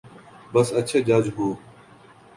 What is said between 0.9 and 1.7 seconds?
جج ہوں۔